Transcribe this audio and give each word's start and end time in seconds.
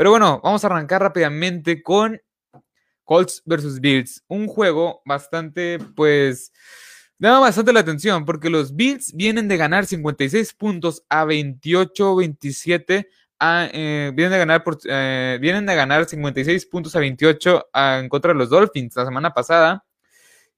Pero 0.00 0.12
bueno, 0.12 0.40
vamos 0.42 0.64
a 0.64 0.68
arrancar 0.68 1.02
rápidamente 1.02 1.82
con 1.82 2.18
Colts 3.04 3.42
versus 3.44 3.80
Bills. 3.80 4.24
Un 4.28 4.46
juego 4.46 5.02
bastante, 5.04 5.78
pues, 5.94 6.54
llama 7.18 7.40
bastante 7.40 7.70
la 7.70 7.80
atención 7.80 8.24
porque 8.24 8.48
los 8.48 8.74
Bills 8.74 9.12
vienen 9.14 9.46
de 9.46 9.58
ganar 9.58 9.84
56 9.84 10.54
puntos 10.54 11.04
a 11.10 11.26
28, 11.26 12.16
27. 12.16 13.10
Eh, 13.42 14.12
vienen, 14.14 14.32
de 14.32 14.38
ganar 14.38 14.64
por, 14.64 14.78
eh, 14.88 15.36
vienen 15.38 15.66
de 15.66 15.74
ganar 15.74 16.06
56 16.06 16.64
puntos 16.64 16.96
a 16.96 17.00
28 17.00 17.68
en 17.74 18.08
contra 18.08 18.32
de 18.32 18.38
los 18.38 18.48
Dolphins 18.48 18.96
la 18.96 19.04
semana 19.04 19.34
pasada. 19.34 19.84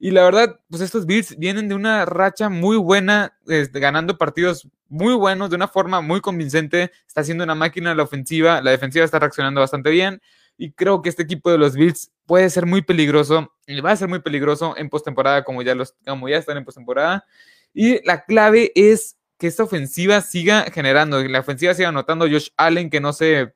Y 0.04 0.10
la 0.10 0.24
verdad, 0.24 0.58
pues 0.68 0.82
estos 0.82 1.06
Bills 1.06 1.38
vienen 1.38 1.68
de 1.68 1.76
una 1.76 2.04
racha 2.04 2.48
muy 2.48 2.76
buena, 2.76 3.38
este, 3.46 3.78
ganando 3.78 4.18
partidos 4.18 4.68
muy 4.88 5.14
buenos, 5.14 5.48
de 5.48 5.54
una 5.54 5.68
forma 5.68 6.00
muy 6.00 6.20
convincente. 6.20 6.90
Está 7.06 7.20
haciendo 7.20 7.44
una 7.44 7.54
máquina 7.54 7.94
la 7.94 8.02
ofensiva, 8.02 8.60
la 8.62 8.72
defensiva 8.72 9.04
está 9.04 9.20
reaccionando 9.20 9.60
bastante 9.60 9.90
bien. 9.90 10.20
Y 10.58 10.72
creo 10.72 11.02
que 11.02 11.08
este 11.08 11.22
equipo 11.22 11.52
de 11.52 11.58
los 11.58 11.76
Bills 11.76 12.10
puede 12.26 12.50
ser 12.50 12.66
muy 12.66 12.82
peligroso, 12.82 13.52
y 13.64 13.80
va 13.80 13.92
a 13.92 13.96
ser 13.96 14.08
muy 14.08 14.18
peligroso 14.18 14.74
en 14.76 14.90
postemporada, 14.90 15.44
como 15.44 15.62
ya 15.62 15.76
los, 15.76 15.94
como 16.04 16.28
ya 16.28 16.38
están 16.38 16.56
en 16.56 16.64
postemporada. 16.64 17.24
Y 17.72 18.04
la 18.04 18.24
clave 18.24 18.72
es 18.74 19.16
que 19.38 19.46
esta 19.46 19.62
ofensiva 19.62 20.20
siga 20.20 20.64
generando, 20.72 21.22
la 21.22 21.38
ofensiva 21.38 21.74
siga 21.74 21.90
anotando 21.90 22.26
Josh 22.26 22.48
Allen, 22.56 22.90
que 22.90 23.00
no 23.00 23.12
se 23.12 23.54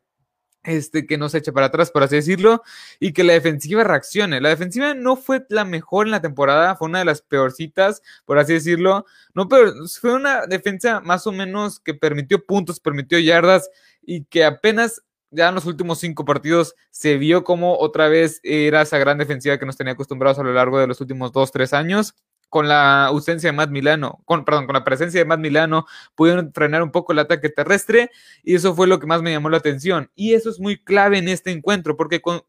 este, 0.66 1.06
que 1.06 1.18
no 1.18 1.28
se 1.28 1.38
eche 1.38 1.52
para 1.52 1.66
atrás, 1.66 1.90
por 1.90 2.02
así 2.02 2.16
decirlo, 2.16 2.62
y 3.00 3.12
que 3.12 3.24
la 3.24 3.32
defensiva 3.32 3.84
reaccione. 3.84 4.40
La 4.40 4.48
defensiva 4.48 4.94
no 4.94 5.16
fue 5.16 5.46
la 5.48 5.64
mejor 5.64 6.06
en 6.06 6.12
la 6.12 6.20
temporada, 6.20 6.76
fue 6.76 6.88
una 6.88 7.00
de 7.00 7.04
las 7.04 7.22
peorcitas, 7.22 8.02
por 8.24 8.38
así 8.38 8.54
decirlo. 8.54 9.06
No, 9.34 9.48
pero 9.48 9.72
fue 10.00 10.14
una 10.14 10.46
defensa 10.46 11.00
más 11.00 11.26
o 11.26 11.32
menos 11.32 11.80
que 11.80 11.94
permitió 11.94 12.44
puntos, 12.44 12.80
permitió 12.80 13.18
yardas 13.18 13.70
y 14.02 14.24
que 14.24 14.44
apenas 14.44 15.02
ya 15.30 15.48
en 15.48 15.54
los 15.54 15.66
últimos 15.66 15.98
cinco 15.98 16.24
partidos 16.24 16.74
se 16.90 17.16
vio 17.16 17.44
como 17.44 17.76
otra 17.78 18.08
vez 18.08 18.40
era 18.42 18.82
esa 18.82 18.98
gran 18.98 19.18
defensiva 19.18 19.58
que 19.58 19.66
nos 19.66 19.76
tenía 19.76 19.92
acostumbrados 19.94 20.38
a 20.38 20.42
lo 20.44 20.52
largo 20.52 20.78
de 20.78 20.86
los 20.86 21.00
últimos 21.00 21.32
dos, 21.32 21.50
tres 21.50 21.72
años 21.72 22.14
con 22.48 22.68
la 22.68 23.06
ausencia 23.06 23.50
de 23.50 23.56
Matt 23.56 23.70
Milano, 23.70 24.22
con, 24.24 24.44
perdón, 24.44 24.66
con 24.66 24.74
la 24.74 24.84
presencia 24.84 25.20
de 25.20 25.24
Matt 25.24 25.40
Milano, 25.40 25.86
pudieron 26.14 26.52
frenar 26.52 26.82
un 26.82 26.90
poco 26.90 27.12
el 27.12 27.18
ataque 27.18 27.48
terrestre 27.48 28.10
y 28.42 28.54
eso 28.54 28.74
fue 28.74 28.86
lo 28.86 28.98
que 28.98 29.06
más 29.06 29.22
me 29.22 29.32
llamó 29.32 29.50
la 29.50 29.58
atención. 29.58 30.10
Y 30.14 30.34
eso 30.34 30.50
es 30.50 30.60
muy 30.60 30.82
clave 30.82 31.18
en 31.18 31.28
este 31.28 31.50
encuentro 31.50 31.96
porque 31.96 32.20
con, 32.20 32.42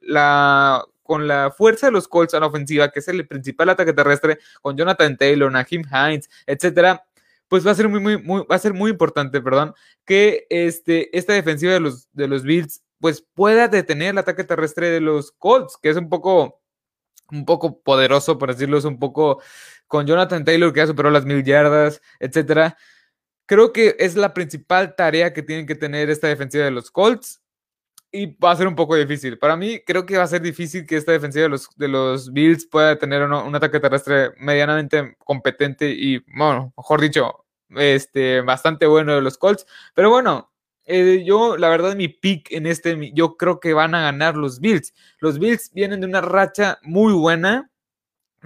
la 0.00 0.84
con 1.02 1.28
la 1.28 1.52
fuerza 1.56 1.86
de 1.86 1.92
los 1.92 2.08
Colts 2.08 2.34
a 2.34 2.40
la 2.40 2.46
ofensiva, 2.46 2.90
que 2.90 2.98
es 2.98 3.08
el 3.08 3.26
principal 3.26 3.68
ataque 3.68 3.92
terrestre, 3.92 4.38
con 4.60 4.76
Jonathan 4.76 5.16
Taylor, 5.16 5.52
Naheem 5.52 5.84
Hines, 5.84 6.28
etcétera, 6.46 7.04
pues 7.48 7.64
va 7.66 7.70
a 7.70 7.74
ser 7.74 7.88
muy, 7.88 8.00
muy, 8.00 8.20
muy, 8.20 8.42
va 8.50 8.56
a 8.56 8.58
ser 8.58 8.74
muy 8.74 8.90
importante, 8.90 9.40
perdón, 9.40 9.74
que 10.04 10.46
este, 10.50 11.16
esta 11.16 11.32
defensiva 11.32 11.72
de 11.72 11.80
los, 11.80 12.08
de 12.12 12.26
los 12.26 12.42
Bills, 12.42 12.82
pues 12.98 13.24
pueda 13.34 13.68
detener 13.68 14.10
el 14.10 14.18
ataque 14.18 14.42
terrestre 14.42 14.90
de 14.90 15.00
los 15.00 15.30
Colts, 15.32 15.76
que 15.80 15.90
es 15.90 15.96
un 15.96 16.08
poco 16.08 16.60
un 17.30 17.44
poco 17.44 17.80
poderoso, 17.80 18.38
por 18.38 18.52
decirlo, 18.52 18.78
es 18.78 18.84
un 18.84 18.98
poco 18.98 19.42
con 19.86 20.06
Jonathan 20.06 20.44
Taylor 20.44 20.72
que 20.72 20.80
ya 20.80 20.86
superó 20.86 21.10
las 21.10 21.24
mil 21.24 21.44
yardas, 21.44 22.00
etcétera. 22.20 22.76
Creo 23.46 23.72
que 23.72 23.96
es 23.98 24.16
la 24.16 24.34
principal 24.34 24.96
tarea 24.96 25.32
que 25.32 25.42
tienen 25.42 25.66
que 25.66 25.76
tener 25.76 26.10
esta 26.10 26.28
defensiva 26.28 26.64
de 26.64 26.72
los 26.72 26.90
Colts 26.90 27.42
y 28.12 28.36
va 28.36 28.52
a 28.52 28.56
ser 28.56 28.66
un 28.66 28.74
poco 28.74 28.96
difícil. 28.96 29.38
Para 29.38 29.56
mí, 29.56 29.80
creo 29.84 30.06
que 30.06 30.16
va 30.16 30.24
a 30.24 30.28
ser 30.28 30.42
difícil 30.42 30.86
que 30.86 30.96
esta 30.96 31.12
defensiva 31.12 31.44
de 31.44 31.48
los, 31.50 31.68
de 31.76 31.88
los 31.88 32.32
Bills 32.32 32.66
pueda 32.66 32.98
tener 32.98 33.22
un 33.22 33.54
ataque 33.54 33.80
terrestre 33.80 34.32
medianamente 34.38 35.16
competente 35.18 35.90
y, 35.90 36.18
bueno, 36.36 36.72
mejor 36.76 37.00
dicho, 37.00 37.44
este, 37.70 38.40
bastante 38.40 38.86
bueno 38.86 39.14
de 39.14 39.22
los 39.22 39.38
Colts. 39.38 39.66
Pero 39.94 40.10
bueno, 40.10 40.52
eh, 40.86 41.24
yo, 41.24 41.56
la 41.56 41.68
verdad, 41.68 41.96
mi 41.96 42.08
pick 42.08 42.50
en 42.52 42.66
este, 42.66 43.12
yo 43.14 43.36
creo 43.36 43.60
que 43.60 43.74
van 43.74 43.94
a 43.94 44.00
ganar 44.02 44.36
los 44.36 44.60
Bills. 44.60 44.94
Los 45.20 45.38
Bills 45.38 45.70
vienen 45.74 46.00
de 46.00 46.06
una 46.06 46.20
racha 46.20 46.78
muy 46.82 47.12
buena. 47.12 47.70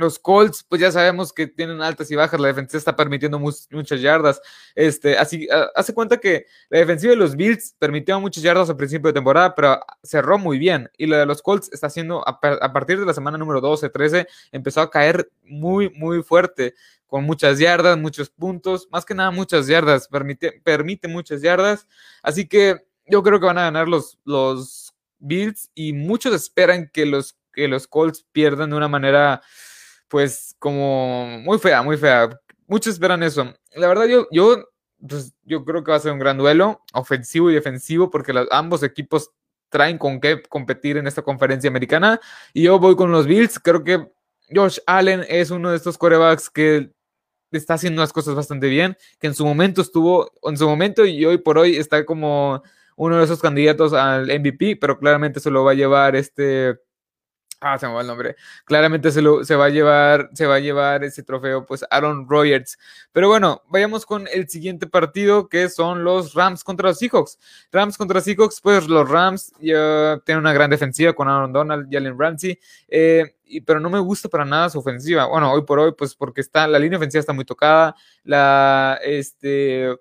Los 0.00 0.18
Colts, 0.18 0.64
pues 0.68 0.80
ya 0.80 0.90
sabemos 0.90 1.32
que 1.32 1.46
tienen 1.46 1.80
altas 1.80 2.10
y 2.10 2.16
bajas. 2.16 2.40
La 2.40 2.48
defensiva 2.48 2.78
está 2.78 2.96
permitiendo 2.96 3.38
muchas 3.38 4.00
yardas. 4.00 4.40
Este, 4.74 5.16
así, 5.16 5.48
hace 5.74 5.94
cuenta 5.94 6.18
que 6.18 6.46
la 6.68 6.80
defensiva 6.80 7.10
de 7.10 7.16
los 7.16 7.36
Bills 7.36 7.74
permitió 7.78 8.18
muchas 8.20 8.42
yardas 8.42 8.68
al 8.70 8.76
principio 8.76 9.08
de 9.08 9.14
temporada, 9.14 9.54
pero 9.54 9.80
cerró 10.02 10.38
muy 10.38 10.58
bien. 10.58 10.90
Y 10.96 11.06
la 11.06 11.18
de 11.18 11.26
los 11.26 11.42
Colts 11.42 11.70
está 11.72 11.86
haciendo, 11.86 12.26
a, 12.26 12.40
a 12.60 12.72
partir 12.72 12.98
de 12.98 13.06
la 13.06 13.14
semana 13.14 13.38
número 13.38 13.60
12, 13.60 13.88
13, 13.90 14.26
empezó 14.52 14.80
a 14.80 14.90
caer 14.90 15.30
muy, 15.42 15.90
muy 15.90 16.22
fuerte 16.22 16.74
con 17.10 17.24
muchas 17.24 17.58
yardas, 17.58 17.98
muchos 17.98 18.30
puntos, 18.30 18.88
más 18.90 19.04
que 19.04 19.14
nada 19.14 19.32
muchas 19.32 19.66
yardas, 19.66 20.06
permite, 20.06 20.60
permite 20.62 21.08
muchas 21.08 21.42
yardas. 21.42 21.86
Así 22.22 22.46
que 22.46 22.86
yo 23.06 23.22
creo 23.22 23.40
que 23.40 23.46
van 23.46 23.58
a 23.58 23.62
ganar 23.62 23.88
los, 23.88 24.16
los 24.24 24.94
Bills 25.18 25.70
y 25.74 25.92
muchos 25.92 26.32
esperan 26.32 26.88
que 26.92 27.04
los, 27.04 27.36
que 27.52 27.66
los 27.66 27.88
Colts 27.88 28.24
pierdan 28.32 28.70
de 28.70 28.76
una 28.76 28.86
manera, 28.88 29.42
pues, 30.10 30.56
como 30.58 31.38
muy 31.38 31.58
fea, 31.58 31.82
muy 31.82 31.96
fea. 31.96 32.28
Muchos 32.66 32.94
esperan 32.94 33.22
eso. 33.22 33.54
La 33.76 33.88
verdad, 33.88 34.06
yo, 34.06 34.26
yo, 34.32 34.68
pues, 35.08 35.32
yo 35.44 35.64
creo 35.64 35.82
que 35.84 35.92
va 35.92 35.96
a 35.96 36.00
ser 36.00 36.12
un 36.12 36.18
gran 36.18 36.36
duelo, 36.36 36.82
ofensivo 36.92 37.50
y 37.50 37.54
defensivo, 37.54 38.10
porque 38.10 38.34
ambos 38.50 38.82
equipos 38.82 39.30
traen 39.70 39.98
con 39.98 40.20
qué 40.20 40.42
competir 40.42 40.96
en 40.96 41.06
esta 41.06 41.22
conferencia 41.22 41.70
americana. 41.70 42.20
Y 42.52 42.64
yo 42.64 42.78
voy 42.80 42.96
con 42.96 43.12
los 43.12 43.26
Bills. 43.26 43.60
Creo 43.60 43.84
que 43.84 44.10
Josh 44.52 44.78
Allen 44.84 45.24
es 45.28 45.50
uno 45.50 45.70
de 45.70 45.76
estos 45.76 45.96
corebacks 45.96 46.50
que 46.50 46.90
está 47.52 47.74
haciendo 47.74 48.02
las 48.02 48.12
cosas 48.12 48.34
bastante 48.34 48.66
bien, 48.66 48.96
que 49.20 49.28
en 49.28 49.34
su 49.34 49.44
momento 49.44 49.80
estuvo, 49.80 50.32
en 50.42 50.56
su 50.56 50.68
momento 50.68 51.06
y 51.06 51.24
hoy 51.24 51.38
por 51.38 51.56
hoy 51.56 51.76
está 51.76 52.04
como 52.04 52.62
uno 52.96 53.16
de 53.16 53.24
esos 53.24 53.40
candidatos 53.40 53.92
al 53.92 54.26
MVP, 54.26 54.76
pero 54.76 54.98
claramente 54.98 55.40
se 55.40 55.50
lo 55.50 55.64
va 55.64 55.72
a 55.72 55.74
llevar 55.74 56.16
este 56.16 56.78
Ah, 57.62 57.78
se 57.78 57.86
me 57.86 57.92
va 57.92 58.00
el 58.00 58.06
nombre. 58.06 58.36
Claramente 58.64 59.10
se, 59.10 59.20
lo, 59.20 59.44
se, 59.44 59.54
va 59.54 59.66
a 59.66 59.68
llevar, 59.68 60.30
se 60.32 60.46
va 60.46 60.54
a 60.54 60.60
llevar 60.60 61.04
ese 61.04 61.22
trofeo, 61.22 61.66
pues 61.66 61.84
Aaron 61.90 62.26
Rodgers. 62.26 62.78
Pero 63.12 63.28
bueno, 63.28 63.62
vayamos 63.68 64.06
con 64.06 64.26
el 64.28 64.48
siguiente 64.48 64.86
partido, 64.86 65.46
que 65.48 65.68
son 65.68 66.02
los 66.02 66.32
Rams 66.32 66.64
contra 66.64 66.88
los 66.88 66.98
Seahawks. 66.98 67.38
Rams 67.70 67.98
contra 67.98 68.22
Seahawks, 68.22 68.62
pues 68.62 68.88
los 68.88 69.06
Rams 69.06 69.52
ya 69.60 70.18
tienen 70.24 70.40
una 70.40 70.54
gran 70.54 70.70
defensiva 70.70 71.12
con 71.12 71.28
Aaron 71.28 71.52
Donald 71.52 71.92
y 71.92 71.96
Allen 71.98 72.18
Ramsey. 72.18 72.58
Eh, 72.88 73.36
pero 73.66 73.78
no 73.78 73.90
me 73.90 73.98
gusta 73.98 74.30
para 74.30 74.46
nada 74.46 74.70
su 74.70 74.78
ofensiva. 74.78 75.26
Bueno, 75.26 75.52
hoy 75.52 75.62
por 75.62 75.80
hoy, 75.80 75.92
pues 75.92 76.14
porque 76.14 76.40
está, 76.40 76.66
la 76.66 76.78
línea 76.78 76.96
ofensiva 76.96 77.20
está 77.20 77.34
muy 77.34 77.44
tocada. 77.44 77.94
La, 78.24 78.98
este, 79.04 79.98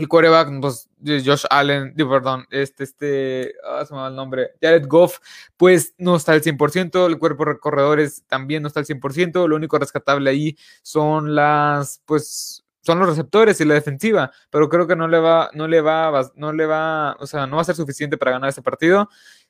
el 0.00 0.08
quarterback, 0.08 0.60
pues, 0.60 0.88
Josh 1.04 1.44
Allen, 1.50 1.94
perdón, 1.94 2.46
este, 2.50 2.84
este, 2.84 3.54
ah, 3.64 3.84
se 3.86 3.94
me 3.94 4.00
va 4.00 4.08
el 4.08 4.16
nombre, 4.16 4.50
Jared 4.60 4.86
Goff, 4.86 5.18
pues 5.56 5.94
no 5.98 6.16
está 6.16 6.32
al 6.32 6.42
100%, 6.42 7.06
el 7.06 7.18
cuerpo 7.18 7.44
de 7.44 7.58
corredores 7.58 8.24
también 8.26 8.62
no 8.62 8.68
está 8.68 8.80
al 8.80 8.86
100%, 8.86 9.46
lo 9.46 9.56
único 9.56 9.78
rescatable 9.78 10.30
ahí 10.30 10.56
son 10.82 11.34
las, 11.34 12.02
pues, 12.04 12.64
son 12.82 12.98
los 12.98 13.08
receptores 13.08 13.60
y 13.60 13.64
la 13.64 13.74
defensiva, 13.74 14.32
pero 14.50 14.68
creo 14.68 14.86
que 14.86 14.96
no 14.96 15.06
le 15.06 15.18
va, 15.18 15.50
no 15.54 15.68
le 15.68 15.80
va, 15.80 16.30
no 16.34 16.52
le 16.52 16.66
va, 16.66 17.16
o 17.20 17.26
sea, 17.26 17.46
no 17.46 17.56
va 17.56 17.62
a 17.62 17.66
ser 17.66 17.76
suficiente 17.76 18.16
para 18.16 18.32
ganar 18.32 18.48
ese 18.50 18.62
partido. 18.62 19.08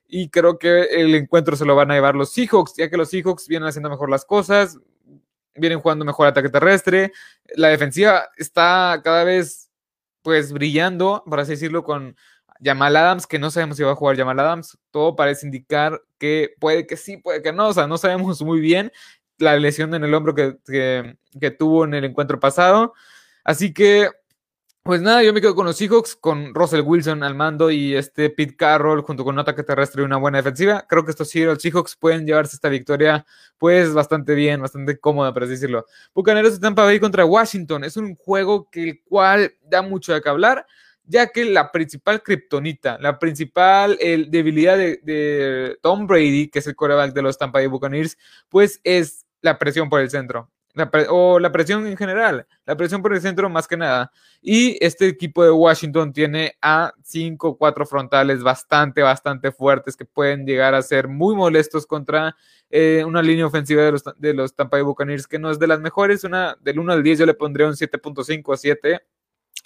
Y 0.09 0.29
creo 0.29 0.59
que 0.59 0.83
el 0.83 1.15
encuentro 1.15 1.55
se 1.55 1.65
lo 1.65 1.77
van 1.77 1.91
a 1.93 1.95
llevar 1.95 2.17
los 2.17 2.33
Seahawks, 2.33 2.75
ya 2.77 2.91
que 2.91 2.97
los 2.97 3.11
Seahawks 3.11 3.47
vienen 3.47 3.69
haciendo 3.69 3.89
mejor 3.89 4.11
las 4.11 4.25
cosas, 4.25 4.77
vienen 5.55 5.81
jugando 5.81 6.05
mejor 6.05 6.27
ataque 6.27 6.49
terrestre. 6.49 7.13
La 7.55 7.69
defensiva 7.69 8.29
está 8.37 9.01
cada 9.05 9.25
vez 9.25 9.70
pues 10.23 10.53
brillando, 10.53 11.23
por 11.27 11.41
así 11.41 11.53
decirlo, 11.53 11.85
con 11.85 12.17
Jamal 12.63 12.97
Adams, 12.97 13.27
que 13.27 13.39
no 13.39 13.51
sabemos 13.51 13.77
si 13.77 13.83
va 13.83 13.93
a 13.93 13.97
jugar 13.97 14.17
Jamal 14.17 14.39
Adams. 14.39 14.79
Todo 14.91 15.17
parece 15.17 15.47
indicar 15.47 16.03
que 16.19 16.55
puede 16.59 16.87
que 16.87 16.97
sí, 16.97 17.17
puede 17.17 17.43
que 17.43 17.53
no, 17.53 17.69
o 17.69 17.73
sea, 17.73 17.87
no 17.87 17.99
sabemos 17.99 18.43
muy 18.43 18.61
bien 18.61 18.93
la 19.39 19.57
lesión 19.57 19.95
en 19.95 20.05
el 20.05 20.13
hombro 20.15 20.35
que, 20.35 20.57
que 21.41 21.51
tuvo 21.51 21.85
en 21.85 21.95
el 21.95 22.05
encuentro 22.05 22.39
pasado. 22.39 22.93
Así 23.45 23.73
que 23.73 24.11
pues 24.83 25.03
nada, 25.03 25.23
yo 25.23 25.35
me 25.35 25.43
quedo 25.43 25.55
con 25.55 25.67
los 25.67 25.77
Seahawks, 25.77 26.17
con 26.17 26.55
Russell 26.55 26.81
Wilson 26.81 27.23
al 27.23 27.35
mando 27.35 27.71
y 27.71 27.95
este 27.95 28.31
Pete 28.31 28.57
Carroll 28.57 29.03
junto 29.03 29.25
con 29.25 29.35
un 29.35 29.41
ataque 29.41 29.63
terrestre 29.63 30.03
y 30.03 30.07
una 30.07 30.17
buena 30.17 30.39
defensiva. 30.39 30.87
Creo 30.89 31.05
que 31.05 31.11
estos 31.11 31.29
Seahawks 31.29 31.97
pueden 31.97 32.27
llevarse 32.27 32.57
esta 32.57 32.71
victoria 32.71 33.27
pues 33.59 33.93
bastante 33.93 34.35
bien, 34.35 34.63
bastante 34.63 34.99
cómoda, 34.99 35.35
por 35.35 35.43
así 35.43 35.53
decirlo. 35.53 35.85
Bucaneros 36.15 36.55
de 36.55 36.61
Tampa 36.61 36.85
Bay 36.85 36.99
contra 36.99 37.27
Washington. 37.27 37.85
Es 37.85 37.99
un 37.99 38.17
juego 38.17 38.71
que 38.71 38.83
el 38.83 39.03
cual 39.05 39.53
da 39.61 39.83
mucho 39.83 40.15
de 40.15 40.23
qué 40.23 40.29
hablar, 40.31 40.67
ya 41.05 41.27
que 41.27 41.45
la 41.45 41.71
principal 41.71 42.23
kriptonita, 42.23 42.99
la 43.01 43.19
principal 43.19 43.99
debilidad 43.99 44.79
de, 44.79 44.97
de, 45.03 45.79
Tom 45.83 46.07
Brady, 46.07 46.49
que 46.49 46.61
es 46.61 46.67
el 46.67 46.75
quarterback 46.75 47.13
de 47.13 47.23
los 47.23 47.37
Tampa 47.37 47.59
Bay 47.59 47.67
Buccaneers, 47.67 48.17
pues 48.49 48.81
es 48.83 49.27
la 49.43 49.59
presión 49.59 49.91
por 49.91 50.01
el 50.01 50.11
centro 50.11 50.51
o 51.09 51.39
la 51.39 51.53
presión 51.53 51.87
en 51.87 51.97
general, 51.97 52.47
la 52.65 52.77
presión 52.77 53.03
por 53.03 53.13
el 53.13 53.21
centro 53.21 53.49
más 53.49 53.67
que 53.67 53.77
nada. 53.77 54.13
Y 54.41 54.77
este 54.85 55.09
equipo 55.09 55.45
de 55.45 55.51
Washington 55.51 56.13
tiene 56.13 56.57
a 56.63 56.93
5 57.03 57.49
o 57.49 57.57
4 57.57 57.87
frontales 57.87 58.43
bastante, 58.43 59.03
bastante 59.03 59.53
fuertes 59.53 59.97
que 59.97 60.05
pueden 60.05 60.47
llegar 60.47 60.75
a 60.75 60.83
ser 60.83 61.09
muy 61.09 61.35
molestos 61.35 61.87
contra 61.87 62.37
eh, 62.71 63.03
una 63.07 63.23
línea 63.23 63.47
ofensiva 63.47 63.83
de 63.83 63.93
los, 63.93 64.05
de 64.17 64.35
los 64.35 64.55
Tampa 64.55 64.77
Bay 64.77 64.85
Buccaneers 64.85 65.27
que 65.27 65.39
no 65.39 65.51
es 65.51 65.59
de 65.59 65.67
las 65.67 65.81
mejores. 65.81 66.25
Una, 66.25 66.57
del 66.61 66.79
1 66.79 66.93
al 66.93 67.03
10 67.03 67.19
yo 67.21 67.27
le 67.27 67.35
pondría 67.35 67.67
un 67.67 67.75
7.5 67.75 68.55
a 68.55 68.57
7. 68.57 69.01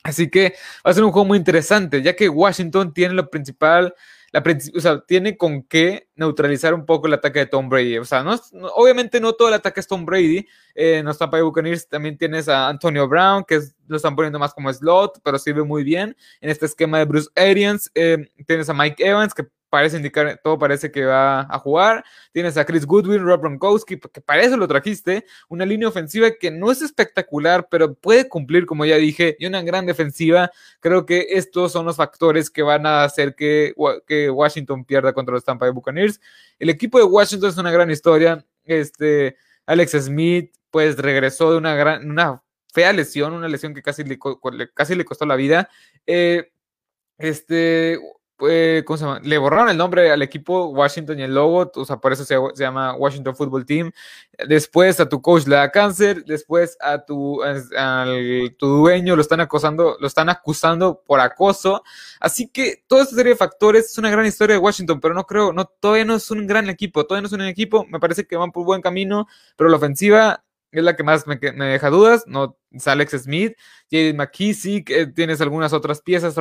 Así 0.03 0.29
que 0.29 0.55
va 0.87 0.91
a 0.91 0.95
ser 0.95 1.03
un 1.03 1.13
juego 1.13 1.25
muy 1.25 1.39
interesante, 1.39 2.03
ya 2.03 2.15
que 2.15 2.29
Washington 2.29 2.93
tiene 2.93 3.15
lo 3.15 3.31
principal, 3.31 3.95
la, 4.35 4.43
o 4.77 4.81
sea, 4.81 5.01
tiene 5.07 5.37
con 5.37 5.63
qué 5.63 6.09
neutralizar 6.17 6.75
un 6.75 6.85
poco 6.85 7.07
el 7.07 7.15
ataque 7.15 7.39
de 7.39 7.47
Tom 7.47 7.69
Brady. 7.69 7.99
O 7.99 8.05
sea, 8.05 8.25
no, 8.25 8.35
obviamente 8.75 9.21
no 9.21 9.33
todo 9.35 9.47
el 9.47 9.55
ataque 9.55 9.79
es 9.79 9.87
Tom 9.87 10.05
Brady. 10.05 10.45
Eh, 10.75 10.99
en 10.99 11.07
los 11.07 11.19
Tampa 11.19 11.41
Bay 11.41 11.77
también 11.89 12.19
tienes 12.19 12.49
a 12.49 12.69
Antonio 12.69 13.07
Brown, 13.07 13.45
que 13.45 13.61
lo 13.87 13.97
están 13.97 14.17
poniendo 14.17 14.41
más 14.41 14.53
como 14.53 14.73
slot, 14.73 15.21
pero 15.23 15.39
sirve 15.39 15.63
muy 15.63 15.85
bien 15.85 16.17
en 16.41 16.51
este 16.51 16.67
esquema 16.67 16.99
de 16.99 17.05
Bruce 17.05 17.31
Arians. 17.37 17.89
Eh, 17.95 18.29
tienes 18.45 18.69
a 18.69 18.75
Mike 18.75 19.07
Evans, 19.07 19.35
que 19.35 19.47
parece 19.75 19.97
indicar, 19.97 20.41
todo 20.41 20.57
parece 20.57 20.93
que 20.93 21.05
va 21.05 21.41
a 21.41 21.59
jugar. 21.59 22.05
Tienes 22.31 22.57
a 22.57 22.65
Chris 22.65 22.87
Goodwin, 22.87 23.25
Rob 23.25 23.41
Gronkowski, 23.41 23.99
que 23.99 24.21
parece 24.21 24.57
lo 24.57 24.69
trajiste. 24.69 25.25
Una 25.49 25.67
línea 25.67 25.89
ofensiva 25.89 26.31
que 26.31 26.53
no 26.53 26.71
es 26.71 26.81
espectacular, 26.81 27.67
pero 27.69 27.93
puede 27.93 28.29
cumplir, 28.29 28.67
como 28.67 28.85
ya 28.85 28.95
dije, 28.95 29.35
y 29.37 29.47
una 29.47 29.63
gran 29.63 29.85
defensiva. 29.85 30.53
Creo 30.79 31.05
que 31.07 31.27
estos 31.31 31.73
son 31.73 31.87
los 31.87 31.97
factores 31.97 32.51
que 32.51 32.63
van 32.63 32.87
a 32.87 33.03
hacer 33.03 33.35
que, 33.35 33.75
que 34.07 34.31
Washington 34.31 34.85
pierda 34.85 35.13
contra 35.13 35.35
los 35.35 35.45
Tampa 35.45 35.67
Bay 35.67 35.75
Buccaneers. 35.75 36.21
El 36.61 36.71
equipo 36.71 36.99
de 36.99 37.05
Washington 37.05 37.51
es 37.51 37.57
una 37.57 37.73
gran 37.73 37.91
historia. 37.91 38.47
Este, 38.63 39.37
Alex 39.67 39.91
Smith, 40.05 40.55
pues 40.71 40.97
regresó 40.99 41.51
de 41.51 41.59
una 41.59 41.75
gran, 41.75 42.09
una 42.09 42.45
fea 42.73 42.93
lesión, 42.93 43.33
una 43.33 43.49
lesión 43.49 43.75
que 43.75 43.83
casi 43.83 44.05
le, 44.05 44.21
casi 44.73 44.95
le 44.95 45.05
costó 45.05 45.27
la 45.27 45.35
vida. 45.35 45.69
Eh, 46.07 46.53
este, 47.19 47.99
eh, 48.49 48.83
¿cómo 48.87 48.97
se 48.97 49.05
llama? 49.05 49.21
Le 49.23 49.39
borraron 49.39 49.69
el 49.69 49.77
nombre 49.77 50.11
al 50.11 50.23
equipo 50.23 50.67
Washington 50.67 51.19
y 51.19 51.23
el 51.23 51.35
logo, 51.35 51.71
o 51.75 51.85
sea, 51.85 51.97
por 51.97 52.13
eso 52.13 52.25
se, 52.25 52.37
llama 52.57 52.95
Washington 52.95 53.37
Football 53.37 53.67
Team. 53.67 53.93
Después 54.49 55.01
a 55.01 55.09
tu 55.09 55.21
coach 55.23 55.47
le 55.47 55.57
da 55.57 55.71
cáncer, 55.71 56.25
después 56.25 56.77
a 56.81 57.05
tu, 57.05 57.41
tu 58.59 58.67
dueño 58.67 59.17
lo 59.17 59.23
están 59.23 59.41
acosando, 59.41 59.97
lo 60.01 60.07
están 60.07 60.29
acusando 60.29 61.03
por 61.07 61.21
acoso. 61.21 61.83
Así 62.21 62.49
que 62.49 62.85
toda 62.87 63.03
esta 63.03 63.17
serie 63.17 63.33
de 63.33 63.39
factores 63.39 63.91
es 63.91 63.99
una 63.99 64.11
gran 64.11 64.27
historia 64.27 64.57
de 64.57 64.63
Washington, 64.63 65.01
pero 65.01 65.15
no 65.15 65.25
creo, 65.25 65.53
no, 65.53 65.65
todavía 65.65 66.05
no 66.05 66.17
es 66.17 66.31
un 66.31 66.47
gran 66.47 66.69
equipo, 66.69 67.05
todavía 67.05 67.23
no 67.23 67.27
es 67.29 67.33
un 67.33 67.43
equipo, 67.43 67.87
me 67.89 68.01
parece 68.01 68.27
que 68.27 68.37
van 68.37 68.53
por 68.53 68.65
buen 68.65 68.83
camino, 68.83 69.27
pero 69.57 69.71
la 69.71 69.77
ofensiva 69.77 70.45
es 70.75 70.83
la 70.83 70.97
que 70.97 71.05
más 71.05 71.27
me, 71.27 71.37
deja 71.37 71.89
dudas, 71.89 72.25
no 72.27 72.59
es 72.71 72.87
Alex 72.89 73.23
Smith, 73.23 73.53
J.D. 73.91 74.15
McKissick, 74.15 74.91
eh, 74.91 75.07
tienes 75.07 75.41
algunas 75.41 75.73
otras 75.73 76.03
piezas, 76.03 76.35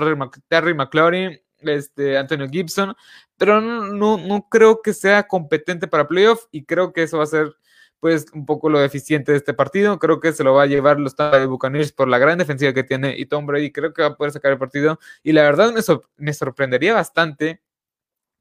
Terry 0.47 0.73
McLaurin, 0.73 1.39
este, 1.65 2.17
Antonio 2.17 2.47
Gibson, 2.49 2.95
pero 3.37 3.61
no, 3.61 4.17
no, 4.17 4.47
creo 4.49 4.81
que 4.81 4.93
sea 4.93 5.23
competente 5.27 5.87
para 5.87 6.07
playoff 6.07 6.45
y 6.51 6.65
creo 6.65 6.93
que 6.93 7.03
eso 7.03 7.17
va 7.17 7.23
a 7.23 7.27
ser 7.27 7.55
pues 7.99 8.25
un 8.33 8.45
poco 8.45 8.69
lo 8.69 8.79
deficiente 8.79 9.31
de 9.31 9.37
este 9.37 9.53
partido. 9.53 9.97
Creo 9.97 10.19
que 10.19 10.33
se 10.33 10.43
lo 10.43 10.53
va 10.53 10.63
a 10.63 10.65
llevar 10.65 10.99
los 10.99 11.15
Tampa 11.15 11.37
Bay 11.37 11.47
Buccaneers 11.47 11.93
por 11.93 12.09
la 12.09 12.17
gran 12.17 12.37
defensiva 12.37 12.73
que 12.73 12.83
tiene 12.83 13.15
y 13.17 13.25
Tom 13.25 13.45
Brady 13.45 13.71
creo 13.71 13.93
que 13.93 14.01
va 14.01 14.09
a 14.09 14.17
poder 14.17 14.33
sacar 14.33 14.51
el 14.51 14.57
partido 14.57 14.99
y 15.23 15.31
la 15.31 15.43
verdad 15.43 15.71
me, 15.73 15.81
me 16.17 16.33
sorprendería 16.33 16.93
bastante 16.93 17.61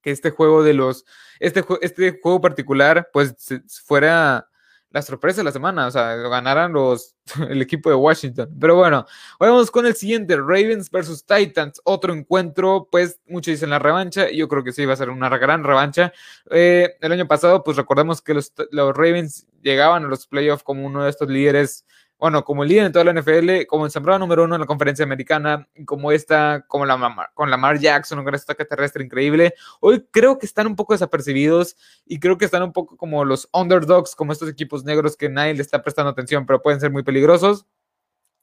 que 0.02 0.10
este 0.10 0.30
juego 0.30 0.64
de 0.64 0.74
los 0.74 1.04
este, 1.38 1.64
este 1.80 2.18
juego 2.20 2.40
particular 2.40 3.08
pues 3.12 3.36
fuera 3.84 4.48
la 4.92 5.02
sorpresa 5.02 5.40
de 5.40 5.44
la 5.44 5.52
semana, 5.52 5.86
o 5.86 5.90
sea, 5.90 6.14
ganaran 6.16 6.72
los, 6.72 7.16
el 7.48 7.62
equipo 7.62 7.88
de 7.88 7.96
Washington. 7.96 8.54
Pero 8.60 8.76
bueno, 8.76 9.06
vamos 9.38 9.70
con 9.70 9.86
el 9.86 9.94
siguiente, 9.94 10.36
Ravens 10.36 10.90
versus 10.90 11.24
Titans, 11.24 11.80
otro 11.84 12.12
encuentro, 12.12 12.88
pues 12.90 13.20
muchos 13.26 13.52
dicen 13.52 13.70
la 13.70 13.78
revancha, 13.78 14.30
y 14.30 14.38
yo 14.38 14.48
creo 14.48 14.62
que 14.62 14.72
sí 14.72 14.84
va 14.84 14.92
a 14.92 14.96
ser 14.96 15.10
una 15.10 15.28
gran 15.30 15.64
revancha. 15.64 16.12
Eh, 16.50 16.96
el 17.00 17.12
año 17.12 17.26
pasado, 17.26 17.64
pues 17.64 17.76
recordemos 17.76 18.20
que 18.20 18.34
los, 18.34 18.52
los 18.70 18.94
Ravens 18.94 19.46
llegaban 19.62 20.04
a 20.04 20.08
los 20.08 20.26
playoffs 20.26 20.62
como 20.62 20.86
uno 20.86 21.04
de 21.04 21.10
estos 21.10 21.28
líderes 21.28 21.86
bueno, 22.22 22.44
como 22.44 22.62
el 22.62 22.68
líder 22.68 22.86
en 22.86 22.92
toda 22.92 23.04
la 23.04 23.20
NFL, 23.20 23.66
como 23.66 23.90
sembrado 23.90 24.20
número 24.20 24.44
uno 24.44 24.54
en 24.54 24.60
la 24.60 24.66
conferencia 24.68 25.04
americana, 25.04 25.66
como 25.84 26.12
esta, 26.12 26.64
como 26.68 26.86
la 26.86 27.32
con 27.34 27.50
Lamar 27.50 27.80
Jackson, 27.80 28.16
un 28.20 28.24
gran 28.24 28.38
ataque 28.40 28.64
terrestre 28.64 29.02
increíble. 29.02 29.54
Hoy 29.80 30.06
creo 30.08 30.38
que 30.38 30.46
están 30.46 30.68
un 30.68 30.76
poco 30.76 30.94
desapercibidos 30.94 31.76
y 32.06 32.20
creo 32.20 32.38
que 32.38 32.44
están 32.44 32.62
un 32.62 32.72
poco 32.72 32.96
como 32.96 33.24
los 33.24 33.48
underdogs, 33.52 34.14
como 34.14 34.30
estos 34.30 34.48
equipos 34.48 34.84
negros 34.84 35.16
que 35.16 35.28
nadie 35.28 35.54
le 35.54 35.62
está 35.62 35.82
prestando 35.82 36.12
atención, 36.12 36.46
pero 36.46 36.62
pueden 36.62 36.78
ser 36.78 36.92
muy 36.92 37.02
peligrosos. 37.02 37.66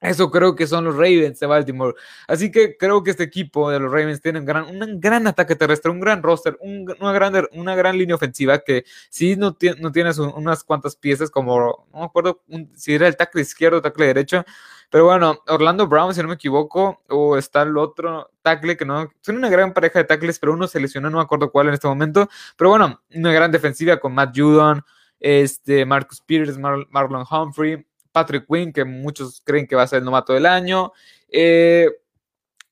Eso 0.02 0.32
creo 0.32 0.56
que 0.56 0.66
son 0.66 0.86
los 0.86 0.96
Ravens 0.96 1.40
de 1.40 1.48
Baltimore. 1.48 1.94
Así 2.28 2.52
que 2.52 2.78
creo 2.78 3.04
que 3.04 3.12
este 3.12 3.24
equipo 3.24 3.70
de 3.70 3.80
los 3.80 3.92
Ravens 3.92 4.22
tiene 4.22 4.40
un 4.40 4.46
gran, 4.46 4.66
un 4.70 5.28
ataque 5.28 5.56
terrestre, 5.56 5.92
un 5.92 6.00
gran 6.00 6.24
roster, 6.24 6.58
una, 6.62 7.12
gran, 7.12 7.34
una 7.52 7.76
gran 7.76 7.98
línea 7.98 8.16
ofensiva 8.16 8.60
que 8.60 8.86
si 9.10 9.36
no, 9.36 9.58
no 9.80 9.92
tienes 9.92 10.18
unas 10.18 10.64
cuantas 10.64 10.96
piezas 10.96 11.30
como, 11.30 11.86
no 11.92 12.00
me 12.00 12.06
acuerdo 12.06 12.42
si 12.76 12.94
era 12.94 13.08
el 13.08 13.18
tackle 13.18 13.42
izquierdo 13.42 13.80
o 13.80 13.82
tackle 13.82 14.06
derecho, 14.06 14.46
pero 14.90 15.06
bueno, 15.06 15.44
Orlando 15.48 15.86
Brown, 15.88 16.16
si 16.16 16.22
no 16.22 16.30
me 16.30 16.36
equivoco, 16.36 17.04
o 17.10 17.38
está 17.38 17.62
el 17.64 17.78
otro 17.78 18.32
tackle 18.42 18.78
que 18.78 18.86
no, 18.86 19.10
son 19.22 19.36
una 19.36 19.50
gran 19.50 19.74
pareja 19.74 20.00
de 20.00 20.06
tackles, 20.06 20.40
pero 20.40 20.54
uno 20.54 20.68
se 20.68 20.80
lesionó, 20.80 21.10
no 21.10 21.18
me 21.18 21.24
acuerdo 21.24 21.52
cuál 21.52 21.68
en 21.68 21.74
este 21.74 21.88
momento, 21.88 22.30
pero 22.58 22.70
bueno, 22.70 23.02
una 23.14 23.34
gran 23.34 23.52
defensiva 23.52 23.98
con 23.98 24.16
Matt 24.16 24.36
Judon, 24.36 24.82
este, 25.20 25.86
Marcus 25.86 26.22
Peters, 26.22 26.58
Marlon 26.58 27.26
Humphrey, 27.30 27.86
Patrick 28.12 28.46
Quinn, 28.48 28.74
que 28.74 28.86
muchos 28.86 29.42
creen 29.44 29.68
que 29.68 29.76
va 29.76 29.84
a 29.84 29.88
ser 29.88 30.00
el 30.00 30.06
novato 30.06 30.34
del 30.34 30.46
año. 30.46 30.92
Eh, 31.28 31.90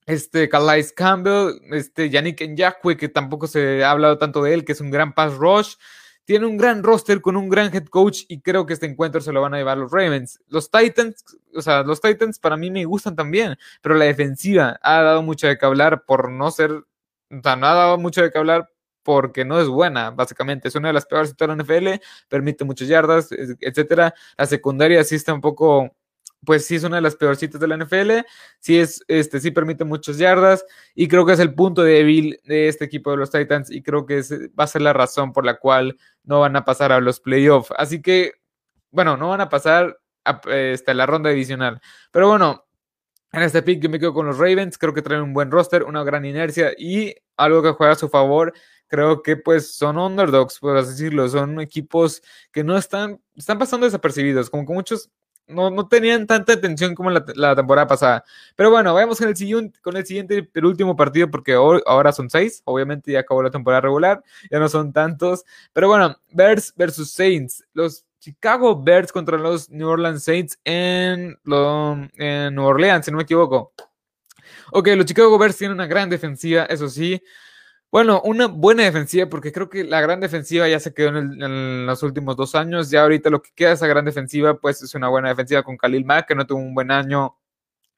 este 0.06 0.48
Calais 0.48 0.94
Campbell, 0.94 1.60
este 1.72 2.10
Yannick 2.10 2.42
Nyakwe, 2.42 2.95
que 2.95 3.10
tampoco 3.10 3.45
se 3.45 3.84
ha 3.84 3.92
hablado 3.92 4.18
tanto 4.18 4.42
de 4.42 4.54
él, 4.54 4.66
que 4.66 4.72
es 4.72 4.81
un 4.81 4.89
gran 4.89 5.13
pass 5.13 5.36
rush. 5.36 5.75
Tiene 6.24 6.45
un 6.45 6.57
gran 6.57 6.84
roster 6.84 7.22
con 7.22 7.38
un 7.38 7.50
gran 7.50 7.74
head 7.74 7.86
coach 7.86 8.24
y 8.28 8.42
creo 8.42 8.66
que 8.66 8.74
este 8.74 8.86
encuentro 8.86 9.22
se 9.22 9.31
lo 9.31 9.42
van 9.42 9.54
a 9.54 9.57
llevar 9.57 9.78
los 9.78 9.92
Ravens. 9.92 10.39
Los 10.48 10.72
Titans, 10.72 11.24
o 11.56 11.62
sea, 11.62 11.83
los 11.83 12.01
Titans 12.01 12.40
para 12.40 12.57
mí 12.57 12.69
me 12.72 12.86
gustan 12.86 13.16
también, 13.16 13.57
pero 13.81 13.95
la 13.95 14.06
defensiva 14.06 14.78
ha 14.81 15.01
dado 15.01 15.22
mucho 15.22 15.48
de 15.48 15.57
qué 15.57 15.66
hablar 15.66 16.04
por 16.06 16.31
no 16.31 16.51
ser, 16.51 16.72
o 16.72 17.42
sea, 17.42 17.56
no 17.56 17.68
ha 17.68 17.74
dado 17.74 17.98
mucho 17.98 18.22
de 18.22 18.31
qué 18.31 18.38
hablar 18.38 18.69
porque 19.07 19.45
no 19.45 19.57
es 19.62 19.69
buena, 19.69 20.12
básicamente. 20.12 20.68
Es 20.68 20.75
una 20.75 20.89
de 20.89 20.94
las 20.94 21.06
peores 21.06 21.33
de 21.38 21.48
la 21.48 21.56
NFL, 21.56 22.04
permite 22.27 22.65
muchas 22.65 22.89
yardas, 22.89 23.30
etcétera. 23.31 24.13
La 24.38 24.45
secundaria 24.45 25.01
sí 25.06 25.15
está 25.15 25.33
un 25.33 25.39
poco, 25.39 25.95
pues 26.44 26.65
sí 26.65 26.75
es 26.75 26.83
una 26.83 26.98
de 26.98 27.04
las 27.04 27.15
peorcitas 27.15 27.62
de 27.62 27.69
la 27.69 27.77
NFL, 27.77 28.25
sí 28.59 28.77
es, 28.77 29.01
este, 29.07 29.39
sí 29.39 29.51
permite 29.51 29.86
muchas 29.86 30.18
yardas 30.18 30.65
y 30.94 31.07
creo 31.07 31.25
que 31.25 31.31
es 31.31 31.39
el 31.39 31.54
punto 31.54 31.83
débil 31.83 32.38
de 32.44 32.68
este 32.68 32.83
equipo 32.83 33.12
de 33.12 33.15
los 33.15 33.31
Titans 33.31 33.71
y 33.71 33.81
creo 33.81 34.06
que 34.06 34.21
va 34.59 34.65
a 34.65 34.68
ser 34.68 34.81
la 34.81 34.92
razón 34.92 35.31
por 35.31 35.45
la 35.45 35.57
cual 35.57 35.98
no 36.25 36.42
van 36.42 36.57
a 36.57 36.65
pasar 36.65 36.92
a 36.92 37.00
los 37.00 37.21
playoffs. 37.21 37.71
Así 37.77 38.01
que, 38.01 38.33
bueno, 38.92 39.15
no 39.15 39.30
van 39.30 39.39
a 39.39 39.48
pasar 39.48 39.98
este, 40.50 40.94
la 40.94 41.06
ronda 41.06 41.30
divisional. 41.30 41.80
Pero 42.12 42.27
bueno, 42.27 42.68
en 43.31 43.44
este 43.44 43.62
pick 43.62 43.81
yo 43.81 43.89
me 43.89 44.00
quedo 44.00 44.13
con 44.13 44.25
los 44.25 44.38
Ravens, 44.38 44.77
creo 44.77 44.94
que 44.94 45.01
traen 45.01 45.21
un 45.21 45.33
buen 45.33 45.50
roster, 45.50 45.83
una 45.83 46.04
gran 46.04 46.25
inercia 46.25 46.74
y 46.77 47.15
algo 47.38 47.62
que 47.62 47.71
juega 47.71 47.94
a 47.94 47.98
su 47.98 48.09
favor 48.09 48.54
creo 48.88 49.22
que 49.22 49.38
pues 49.38 49.74
son 49.75 49.98
underdogs, 49.98 50.59
por 50.59 50.78
así 50.78 50.92
decirlo, 50.92 51.28
son 51.30 51.59
equipos 51.62 52.21
que 52.52 52.64
no 52.64 52.78
están, 52.78 53.21
están 53.35 53.59
pasando 53.59 53.85
desapercibidos, 53.85 54.50
como 54.50 54.66
que 54.66 54.73
muchos 54.73 55.09
no, 55.47 55.69
no 55.69 55.88
tenían 55.88 56.28
tanta 56.28 56.54
atención 56.54 56.94
como 56.94 57.09
la, 57.09 57.23
la, 57.35 57.56
temporada 57.56 57.88
pasada. 57.88 58.23
Pero 58.56 58.69
bueno, 58.69 58.94
vamos 58.94 59.18
con 59.18 59.30
el 59.30 59.35
siguiente, 59.35 59.80
con 59.81 59.95
el 59.95 60.06
siguiente, 60.06 60.50
el 60.54 60.66
último 60.66 60.95
partido, 60.95 61.31
porque 61.31 61.54
ahora 61.54 62.12
son 62.12 62.30
seis, 62.30 62.62
obviamente 62.66 63.12
ya 63.12 63.21
acabó 63.21 63.42
la 63.44 63.50
temporada 63.50 63.81
regular, 63.81 64.21
ya 64.52 64.59
no 64.59 64.68
son 64.69 64.92
tantos. 64.92 65.45
Pero 65.73 65.88
bueno, 65.88 66.18
Bears 66.31 66.73
versus 66.76 67.12
Saints, 67.12 67.64
los 67.73 68.06
Chicago 68.19 68.81
Bears 68.81 69.12
contra 69.12 69.38
los 69.38 69.69
New 69.69 69.88
Orleans 69.88 70.23
Saints 70.23 70.59
en, 70.66 71.38
lo, 71.44 71.94
en 72.18 72.54
New 72.54 72.66
Orleans, 72.66 73.06
si 73.06 73.12
no 73.12 73.18
me 73.18 73.23
equivoco. 73.23 73.73
Ok, 74.71 74.90
los 74.97 75.06
Chicago 75.06 75.38
Bears 75.38 75.57
tienen 75.57 75.76
una 75.76 75.88
gran 75.88 76.09
defensiva, 76.09 76.64
eso 76.66 76.90
sí. 76.90 77.21
Bueno, 77.90 78.22
una 78.26 78.48
buena 78.48 78.84
defensiva, 78.84 79.28
porque 79.30 79.54
creo 79.54 79.70
que 79.70 79.86
la 79.86 80.02
gran 80.02 80.20
defensiva 80.20 80.68
ya 80.68 80.80
se 80.80 80.94
quedó 80.94 81.18
en, 81.18 81.86
los 81.86 82.04
últimos 82.04 82.36
dos 82.36 82.54
años. 82.54 82.90
Ya 82.90 83.04
ahorita 83.04 83.30
lo 83.30 83.42
que 83.42 83.52
queda 83.56 83.70
de 83.70 83.76
esa 83.76 83.88
gran 83.88 84.04
defensiva, 84.04 84.60
pues 84.60 84.82
es 84.82 84.94
una 84.94 85.08
buena 85.08 85.30
defensiva 85.30 85.64
con 85.64 85.78
Khalil 85.78 86.04
Mack, 86.06 86.28
que 86.28 86.36
no 86.36 86.46
tuvo 86.46 86.60
un 86.60 86.76
buen 86.76 86.92
año. 86.92 87.38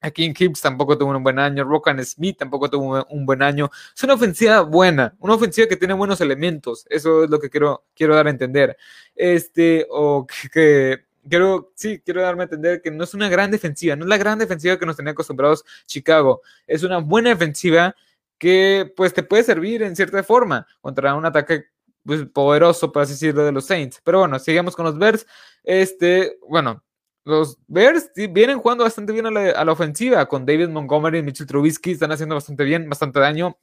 Aquí 0.02 0.26
en 0.26 0.34
Hibbs 0.38 0.62
tampoco 0.62 0.98
tuvo 0.98 1.12
un 1.12 1.24
buen 1.24 1.40
año. 1.40 1.64
Rockan 1.64 2.04
Smith 2.06 2.38
tampoco 2.38 2.70
tuvo 2.70 3.06
un 3.10 3.26
buen 3.26 3.42
año. 3.42 3.70
Es 3.96 4.04
una 4.04 4.14
ofensiva 4.14 4.62
buena, 4.62 5.16
una 5.20 5.34
ofensiva 5.34 5.68
que 5.68 5.76
tiene 5.76 5.96
buenos 5.96 6.22
elementos. 6.22 6.86
Eso 6.90 7.24
es 7.24 7.30
lo 7.30 7.40
que 7.40 7.50
quiero, 7.50 7.86
quiero 7.96 8.16
dar 8.16 8.28
a 8.28 8.30
entender. 8.30 8.78
Este, 9.16 9.88
o 9.90 10.28
que, 10.54 11.00
quiero, 11.28 11.72
sí, 11.76 12.00
quiero 12.06 12.22
darme 12.22 12.44
a 12.44 12.46
entender 12.46 12.82
que 12.82 12.92
no 12.92 13.04
es 13.04 13.14
una 13.14 13.28
gran 13.28 13.52
defensiva, 13.52 13.96
no 13.96 14.06
es 14.06 14.10
la 14.10 14.18
gran 14.18 14.40
defensiva 14.40 14.78
que 14.78 14.86
nos 14.86 14.96
tenía 14.98 15.12
acostumbrados 15.14 15.66
Chicago. 15.86 16.42
Es 16.68 16.84
una 16.84 17.00
buena 17.00 17.30
defensiva 17.32 17.96
que 18.40 18.92
pues 18.96 19.14
te 19.14 19.22
puede 19.22 19.44
servir 19.44 19.84
en 19.84 19.96
cierta 19.96 20.24
forma 20.24 20.66
contra 20.82 21.14
un 21.14 21.26
ataque 21.26 21.66
pues, 22.04 22.26
poderoso, 22.26 22.92
por 22.92 23.04
así 23.04 23.14
decirlo, 23.14 23.44
de 23.44 23.52
los 23.52 23.66
Saints. 23.66 24.02
Pero 24.04 24.20
bueno, 24.20 24.40
sigamos 24.40 24.76
con 24.76 24.86
los 24.86 24.98
Bears. 24.98 25.28
Este, 25.64 26.40
bueno, 26.48 26.84
los 27.26 27.60
Bears 27.68 28.10
vienen 28.16 28.60
jugando 28.60 28.84
bastante 28.84 29.14
bien 29.14 29.28
a 29.28 29.32
la, 29.32 29.72
ofensiva 29.72 30.26
con 30.26 30.46
David 30.46 30.70
Montgomery 30.70 31.20
y 31.20 31.24
Mitchell 31.24 31.46
Trubisky. 31.46 31.92
Están 31.92 32.12
haciendo 32.12 32.36
bastante 32.36 32.64
bien, 32.64 32.90
bastante 32.90 33.20
daño, 33.20 33.58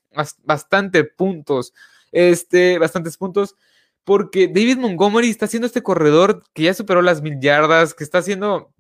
bastante 0.44 1.04
puntos. 1.04 1.72
Este, 2.12 2.78
bastantes 2.78 3.16
puntos. 3.16 3.56
Porque 4.04 4.46
David 4.46 4.76
Montgomery 4.76 5.30
está 5.30 5.46
haciendo 5.46 5.66
este 5.66 5.82
corredor 5.82 6.44
que 6.52 6.64
ya 6.64 6.74
superó 6.74 7.02
las 7.02 7.22
mil 7.22 7.40
yardas, 7.40 7.94
que 7.94 8.04
está 8.04 8.18
haciendo 8.18 8.72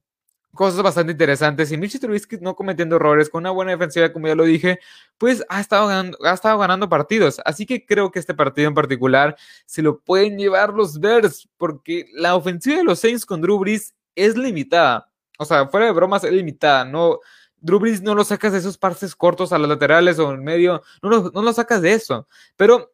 cosas 0.56 0.82
bastante 0.82 1.12
interesantes. 1.12 1.70
Y 1.70 1.76
Mitchell 1.76 2.00
Trubisky 2.00 2.38
no 2.40 2.56
cometiendo 2.56 2.96
errores, 2.96 3.30
con 3.30 3.42
una 3.42 3.50
buena 3.50 3.70
defensiva, 3.70 4.12
como 4.12 4.26
ya 4.26 4.34
lo 4.34 4.44
dije, 4.44 4.80
pues 5.18 5.44
ha 5.48 5.60
estado, 5.60 5.86
ganando, 5.86 6.18
ha 6.24 6.32
estado 6.34 6.58
ganando 6.58 6.88
partidos. 6.88 7.40
Así 7.44 7.66
que 7.66 7.86
creo 7.86 8.10
que 8.10 8.18
este 8.18 8.34
partido 8.34 8.66
en 8.68 8.74
particular 8.74 9.36
se 9.66 9.82
lo 9.82 10.00
pueden 10.00 10.38
llevar 10.38 10.72
los 10.72 10.98
Bears, 10.98 11.48
porque 11.56 12.06
la 12.14 12.34
ofensiva 12.34 12.78
de 12.78 12.84
los 12.84 12.98
Saints 12.98 13.24
con 13.24 13.40
Drew 13.40 13.58
Brees 13.58 13.94
es 14.16 14.36
limitada. 14.36 15.08
O 15.38 15.44
sea, 15.44 15.68
fuera 15.68 15.86
de 15.86 15.92
bromas, 15.92 16.24
es 16.24 16.32
limitada. 16.32 16.84
No, 16.84 17.20
Drew 17.60 17.78
Brees 17.78 18.02
no 18.02 18.14
lo 18.14 18.24
sacas 18.24 18.52
de 18.52 18.58
esos 18.58 18.78
partes 18.78 19.14
cortos 19.14 19.52
a 19.52 19.58
los 19.58 19.68
laterales 19.68 20.18
o 20.18 20.32
en 20.32 20.42
medio, 20.42 20.82
no 21.02 21.08
lo, 21.08 21.30
no 21.30 21.42
lo 21.42 21.52
sacas 21.52 21.82
de 21.82 21.92
eso. 21.92 22.26
Pero 22.56 22.92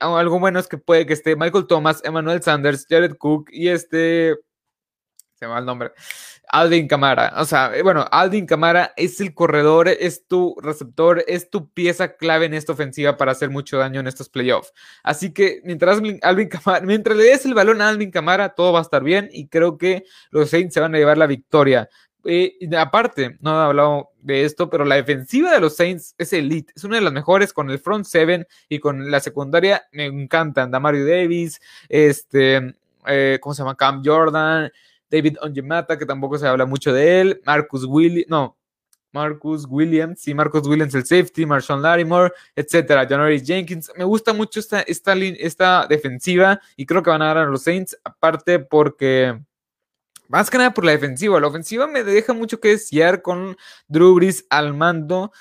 algo 0.00 0.38
bueno 0.38 0.58
es 0.58 0.66
que 0.66 0.78
puede 0.78 1.06
que 1.06 1.12
esté 1.12 1.36
Michael 1.36 1.66
Thomas, 1.66 2.00
Emmanuel 2.04 2.42
Sanders, 2.42 2.86
Jared 2.88 3.16
Cook 3.16 3.48
y 3.50 3.68
este 3.68 4.36
se 5.38 5.46
va 5.46 5.58
el 5.58 5.64
nombre. 5.64 5.92
Aldin 6.50 6.88
Camara. 6.88 7.34
O 7.36 7.44
sea, 7.44 7.76
eh, 7.76 7.82
bueno, 7.82 8.06
Aldin 8.10 8.46
Camara 8.46 8.92
es 8.96 9.20
el 9.20 9.34
corredor, 9.34 9.88
es 9.88 10.26
tu 10.26 10.56
receptor, 10.60 11.22
es 11.26 11.50
tu 11.50 11.70
pieza 11.70 12.16
clave 12.16 12.46
en 12.46 12.54
esta 12.54 12.72
ofensiva 12.72 13.16
para 13.16 13.32
hacer 13.32 13.50
mucho 13.50 13.78
daño 13.78 14.00
en 14.00 14.06
estos 14.06 14.28
playoffs. 14.28 14.72
Así 15.02 15.32
que 15.32 15.60
mientras 15.64 16.00
mientras 16.00 17.16
le 17.16 17.24
des 17.24 17.44
el 17.44 17.54
balón 17.54 17.80
a 17.80 17.88
Alvin 17.88 18.10
Camara, 18.10 18.50
todo 18.54 18.72
va 18.72 18.80
a 18.80 18.82
estar 18.82 19.02
bien 19.02 19.28
y 19.32 19.48
creo 19.48 19.78
que 19.78 20.04
los 20.30 20.50
Saints 20.50 20.74
se 20.74 20.80
van 20.80 20.94
a 20.94 20.98
llevar 20.98 21.18
la 21.18 21.26
victoria. 21.26 21.88
Eh, 22.24 22.58
aparte, 22.76 23.36
no 23.40 23.58
he 23.58 23.64
hablado 23.64 24.10
de 24.20 24.44
esto, 24.44 24.68
pero 24.68 24.84
la 24.84 24.96
defensiva 24.96 25.52
de 25.52 25.60
los 25.60 25.76
Saints 25.76 26.14
es 26.18 26.32
elite, 26.32 26.72
es 26.74 26.84
una 26.84 26.96
de 26.96 27.02
las 27.02 27.12
mejores 27.12 27.52
con 27.52 27.70
el 27.70 27.78
front 27.78 28.04
seven 28.04 28.46
y 28.68 28.80
con 28.80 29.10
la 29.10 29.20
secundaria 29.20 29.84
me 29.92 30.06
encantan. 30.06 30.70
Damario 30.70 31.06
Davis, 31.06 31.60
este, 31.88 32.74
eh, 33.06 33.38
¿cómo 33.40 33.54
se 33.54 33.62
llama? 33.62 33.76
Cam 33.76 34.02
Jordan, 34.04 34.70
David 35.10 35.36
Ongemata, 35.40 35.98
que 35.98 36.06
tampoco 36.06 36.38
se 36.38 36.46
habla 36.46 36.66
mucho 36.66 36.92
de 36.92 37.20
él, 37.20 37.40
Marcus 37.44 37.84
Williams, 37.84 38.28
no, 38.28 38.58
Marcus 39.12 39.66
Williams, 39.68 40.20
sí, 40.20 40.34
Marcus 40.34 40.66
Williams 40.66 40.94
el 40.94 41.04
safety, 41.04 41.46
Marshawn 41.46 41.82
Larimore, 41.82 42.32
etcétera, 42.54 43.06
January 43.06 43.40
Jenkins. 43.44 43.90
Me 43.96 44.04
gusta 44.04 44.32
mucho 44.32 44.60
esta, 44.60 44.80
esta, 44.82 45.14
esta 45.14 45.86
defensiva 45.88 46.60
y 46.76 46.86
creo 46.86 47.02
que 47.02 47.10
van 47.10 47.22
a 47.22 47.28
ganar 47.28 47.48
a 47.48 47.50
los 47.50 47.62
Saints, 47.62 47.98
aparte 48.04 48.58
porque, 48.58 49.40
más 50.28 50.50
que 50.50 50.58
nada 50.58 50.74
por 50.74 50.84
la 50.84 50.92
defensiva, 50.92 51.40
la 51.40 51.46
ofensiva 51.46 51.86
me 51.86 52.04
deja 52.04 52.32
mucho 52.32 52.60
que 52.60 52.68
desear 52.68 53.22
con 53.22 53.56
Drew 53.86 54.14
Brees 54.14 54.46
al 54.50 54.74
mando, 54.74 55.32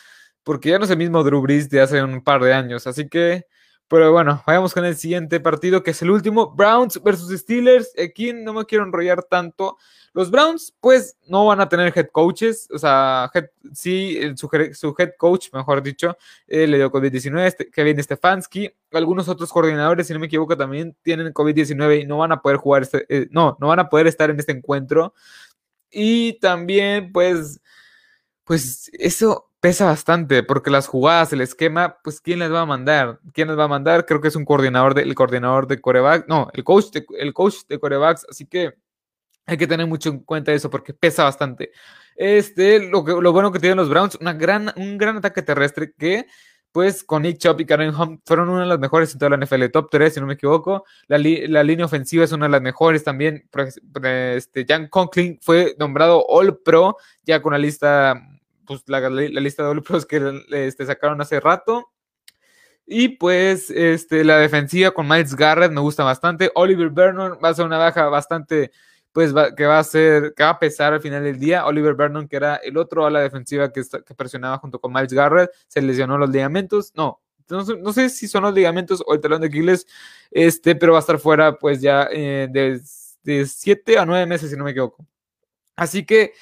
porque 0.43 0.69
ya 0.69 0.79
no 0.79 0.85
es 0.85 0.91
el 0.91 0.97
mismo 0.97 1.23
Drew 1.23 1.41
Brees 1.41 1.69
de 1.69 1.81
hace 1.81 2.01
un 2.01 2.23
par 2.23 2.41
de 2.41 2.53
años, 2.53 2.87
así 2.87 3.09
que 3.09 3.45
pero 3.87 4.11
bueno, 4.11 4.43
vayamos 4.45 4.73
con 4.73 4.83
el 4.83 4.97
siguiente 4.97 5.39
partido, 5.39 5.81
que 5.81 5.91
es 5.91 6.01
el 6.01 6.11
último, 6.11 6.53
Browns 6.53 7.01
versus 7.01 7.31
Steelers. 7.39 7.93
Aquí 7.97 8.33
no 8.33 8.53
me 8.53 8.65
quiero 8.65 8.83
enrollar 8.83 9.23
tanto. 9.23 9.77
Los 10.13 10.29
Browns, 10.29 10.73
pues, 10.81 11.15
no 11.27 11.45
van 11.45 11.61
a 11.61 11.69
tener 11.69 11.93
head 11.95 12.07
coaches, 12.11 12.67
o 12.73 12.77
sea, 12.79 13.31
sí, 13.73 14.19
su, 14.35 14.49
su, 14.73 14.95
head 14.97 15.11
coach, 15.17 15.49
mejor 15.53 15.81
dicho, 15.81 16.17
eh, 16.47 16.67
le 16.67 16.77
dio 16.77 16.91
COVID-19, 16.91 17.45
este, 17.45 17.69
Kevin 17.69 18.01
Stefanski. 18.03 18.69
Algunos 18.91 19.29
otros 19.29 19.53
coordinadores, 19.53 20.07
si 20.07 20.13
no 20.13 20.19
me 20.19 20.25
equivoco, 20.25 20.57
también 20.57 20.95
tienen 21.01 21.33
COVID-19 21.33 22.01
y 22.01 22.05
no 22.05 22.17
van 22.17 22.33
a 22.33 22.41
poder 22.41 22.57
jugar, 22.57 22.81
este, 22.81 23.05
eh, 23.09 23.27
no, 23.31 23.57
no 23.61 23.67
van 23.67 23.79
a 23.79 23.89
poder 23.89 24.07
estar 24.07 24.29
en 24.29 24.39
este 24.39 24.51
encuentro. 24.51 25.13
Y 25.89 26.39
también, 26.39 27.11
pues, 27.13 27.61
pues, 28.43 28.89
eso 28.93 29.46
pesa 29.59 29.85
bastante 29.85 30.43
porque 30.43 30.69
las 30.69 30.87
jugadas, 30.87 31.33
el 31.33 31.41
esquema, 31.41 31.97
pues 32.03 32.21
¿quién 32.21 32.39
les 32.39 32.51
va 32.51 32.61
a 32.61 32.65
mandar? 32.65 33.19
¿Quién 33.33 33.47
les 33.47 33.57
va 33.57 33.65
a 33.65 33.67
mandar? 33.67 34.05
Creo 34.05 34.21
que 34.21 34.27
es 34.27 34.35
un 34.35 34.45
coordinador 34.45 34.93
de, 34.93 35.03
el 35.03 35.15
coordinador 35.15 35.67
de 35.67 35.81
coreback, 35.81 36.27
no, 36.27 36.49
el 36.53 36.63
coach 36.63 36.91
de, 36.91 37.05
el 37.19 37.33
coach 37.33 37.55
de 37.67 37.79
corebacks, 37.79 38.25
así 38.29 38.45
que 38.45 38.73
hay 39.45 39.57
que 39.57 39.67
tener 39.67 39.87
mucho 39.87 40.09
en 40.09 40.19
cuenta 40.19 40.51
eso 40.51 40.69
porque 40.69 40.93
pesa 40.93 41.23
bastante. 41.23 41.71
Este, 42.15 42.79
lo, 42.89 43.03
que, 43.03 43.13
lo 43.13 43.31
bueno 43.31 43.51
que 43.51 43.59
tienen 43.59 43.77
los 43.77 43.89
Browns, 43.89 44.15
una 44.19 44.33
gran, 44.33 44.73
un 44.75 44.97
gran 44.97 45.17
ataque 45.17 45.41
terrestre 45.41 45.93
que 45.97 46.25
pues 46.71 47.03
con 47.03 47.23
Nick 47.23 47.39
Chubb 47.39 47.61
y 47.61 47.65
Karen 47.65 47.95
Hunt 47.95 48.21
fueron 48.25 48.49
una 48.49 48.61
de 48.61 48.67
las 48.67 48.77
mejores 48.77 49.11
en 49.11 49.19
toda 49.19 49.35
la 49.35 49.43
NFL, 49.43 49.65
top 49.71 49.89
3 49.89 50.13
si 50.13 50.19
no 50.19 50.27
me 50.27 50.33
equivoco. 50.33 50.85
La, 51.07 51.17
la 51.17 51.63
línea 51.63 51.85
ofensiva 51.85 52.23
es 52.23 52.31
una 52.31 52.45
de 52.45 52.51
las 52.51 52.61
mejores 52.61 53.03
también. 53.03 53.49
Este, 54.03 54.65
Jan 54.67 54.87
Conklin 54.87 55.39
fue 55.41 55.75
nombrado 55.79 56.23
All 56.27 56.59
Pro 56.59 56.97
ya 57.23 57.41
con 57.41 57.53
la 57.53 57.57
lista 57.57 58.21
pues, 58.67 58.83
la, 58.87 59.09
lista 59.09 59.63
de 59.63 59.69
All 59.69 59.83
que 60.07 60.43
este, 60.51 60.85
sacaron 60.85 61.21
hace 61.21 61.39
rato. 61.39 61.91
Y 62.85 63.09
pues 63.09 63.69
este, 63.69 64.23
la 64.23 64.37
defensiva 64.37 64.91
con 64.91 65.07
Miles 65.07 65.35
Garrett 65.35 65.71
me 65.71 65.81
gusta 65.81 66.03
bastante. 66.03 66.51
Oliver 66.55 66.89
Vernon 66.89 67.37
va 67.43 67.49
a 67.49 67.53
ser 67.53 67.65
una 67.65 67.77
baja 67.77 68.07
bastante, 68.07 68.71
pues 69.11 69.33
que 69.57 69.65
va 69.65 69.79
a 69.79 69.83
ser, 69.83 70.33
que 70.35 70.43
va 70.43 70.51
a 70.51 70.59
pesar 70.59 70.93
al 70.93 71.01
final 71.01 71.23
del 71.23 71.39
día. 71.39 71.65
Oliver 71.65 71.95
Vernon, 71.95 72.27
que 72.27 72.37
era 72.37 72.55
el 72.57 72.77
otro 72.77 73.05
a 73.05 73.11
la 73.11 73.19
defensiva 73.21 73.73
que, 73.73 73.81
que 74.05 74.13
presionaba 74.15 74.59
junto 74.59 74.79
con 74.79 74.93
Miles 74.93 75.11
Garrett, 75.11 75.51
se 75.67 75.81
lesionó 75.81 76.17
los 76.17 76.29
ligamentos. 76.29 76.93
No, 76.95 77.19
no, 77.49 77.93
sé 77.93 78.09
si 78.09 78.27
son 78.27 78.43
los 78.43 78.53
ligamentos 78.53 79.03
o 79.05 79.13
el 79.13 79.21
talón 79.21 79.41
de 79.41 79.47
Aquiles, 79.47 79.87
este, 80.31 80.75
pero 80.75 80.93
va 80.93 80.99
a 80.99 81.01
estar 81.01 81.19
fuera 81.19 81.57
pues 81.57 81.81
ya 81.81 82.07
eh, 82.11 82.47
de 82.49 83.45
7 83.45 83.97
a 83.97 84.05
9 84.05 84.25
meses, 84.25 84.49
si 84.49 84.55
no 84.55 84.63
me 84.63 84.71
equivoco. 84.71 85.05
Así 85.75 86.05
que 86.05 86.33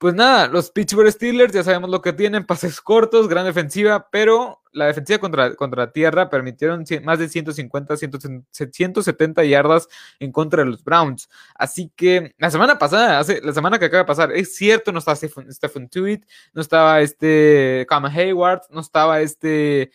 pues 0.00 0.14
nada, 0.14 0.48
los 0.48 0.70
Pittsburgh 0.70 1.12
Steelers 1.12 1.52
ya 1.52 1.62
sabemos 1.62 1.90
lo 1.90 2.00
que 2.00 2.14
tienen, 2.14 2.46
pases 2.46 2.80
cortos, 2.80 3.28
gran 3.28 3.44
defensiva, 3.44 4.08
pero 4.10 4.62
la 4.72 4.86
defensiva 4.86 5.18
contra, 5.18 5.54
contra 5.56 5.92
tierra 5.92 6.30
permitieron 6.30 6.86
más 7.04 7.18
de 7.18 7.28
150, 7.28 7.98
170 7.98 9.44
yardas 9.44 9.88
en 10.18 10.32
contra 10.32 10.64
de 10.64 10.70
los 10.70 10.82
Browns. 10.82 11.28
Así 11.54 11.92
que 11.94 12.34
la 12.38 12.50
semana 12.50 12.78
pasada, 12.78 13.18
hace, 13.18 13.42
la 13.42 13.52
semana 13.52 13.78
que 13.78 13.84
acaba 13.84 14.04
de 14.04 14.06
pasar, 14.06 14.32
es 14.32 14.54
cierto, 14.56 14.90
no 14.90 15.00
estaba 15.00 15.16
Stephen 15.16 15.90
Tuitt, 15.90 16.24
no 16.54 16.62
estaba 16.62 17.02
este 17.02 17.84
Cam 17.86 18.06
Hayward, 18.06 18.62
no 18.70 18.80
estaba 18.80 19.20
este 19.20 19.92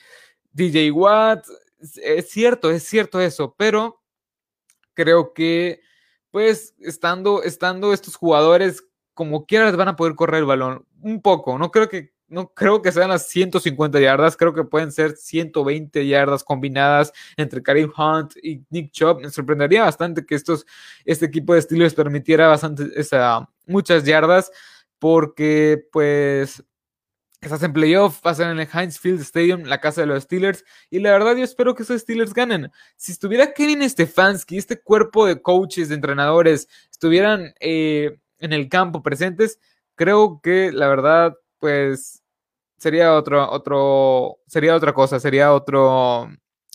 DJ 0.52 0.92
Watt, 0.92 1.48
es 1.80 2.30
cierto, 2.30 2.70
es 2.70 2.84
cierto 2.84 3.20
eso, 3.20 3.56
pero 3.58 4.04
creo 4.94 5.34
que 5.34 5.82
pues 6.30 6.76
estando, 6.80 7.42
estando 7.42 7.92
estos 7.92 8.16
jugadores 8.16 8.84
como 9.16 9.46
quiera 9.48 9.72
van 9.72 9.88
a 9.88 9.96
poder 9.96 10.14
correr 10.14 10.42
el 10.42 10.46
balón. 10.46 10.86
Un 11.02 11.22
poco, 11.22 11.58
no 11.58 11.72
creo 11.72 11.90
que 11.90 12.14
no 12.28 12.54
creo 12.54 12.82
que 12.82 12.92
sean 12.92 13.10
las 13.10 13.28
150 13.28 14.00
yardas, 14.00 14.36
creo 14.36 14.54
que 14.54 14.64
pueden 14.64 14.92
ser 14.92 15.16
120 15.16 16.08
yardas 16.08 16.44
combinadas 16.44 17.14
entre 17.38 17.62
Karim 17.62 17.92
Hunt 17.96 18.36
y 18.42 18.64
Nick 18.70 18.92
Chubb. 18.92 19.22
Me 19.22 19.30
sorprendería 19.30 19.84
bastante 19.84 20.26
que 20.26 20.36
estos, 20.36 20.66
este 21.06 21.26
equipo 21.26 21.54
de 21.54 21.62
Steelers 21.62 21.94
permitiera 21.94 22.48
bastante, 22.48 22.86
muchas 23.68 24.04
yardas, 24.04 24.52
porque 25.00 25.88
pues 25.92 26.64
estás 27.42 27.62
en 27.62 27.74
playoff, 27.74 28.22
pasan 28.22 28.52
en 28.52 28.60
el 28.60 28.68
Heinz 28.74 29.00
Field 29.00 29.22
Stadium, 29.22 29.64
la 29.64 29.80
casa 29.80 30.02
de 30.02 30.08
los 30.08 30.24
Steelers, 30.24 30.66
y 30.90 31.00
la 31.00 31.12
verdad 31.12 31.36
yo 31.36 31.44
espero 31.44 31.76
que 31.76 31.84
esos 31.84 32.02
Steelers 32.02 32.34
ganen. 32.34 32.72
Si 32.96 33.12
estuviera 33.12 33.54
Kevin 33.54 33.88
Stefanski, 33.88 34.58
este 34.58 34.82
cuerpo 34.82 35.28
de 35.28 35.42
coaches, 35.42 35.90
de 35.90 35.96
entrenadores, 35.96 36.68
estuvieran... 36.90 37.54
Eh, 37.60 38.18
en 38.46 38.54
el 38.54 38.70
campo 38.70 39.04
presentes, 39.04 39.60
creo 39.96 40.40
que 40.42 40.72
la 40.72 40.88
verdad, 40.88 41.36
pues 41.60 42.24
sería 42.78 43.14
otro, 43.16 43.50
otro, 43.52 44.38
sería 44.48 44.76
otra 44.76 44.94
cosa, 44.94 45.20
sería 45.20 45.54
otro, 45.54 46.30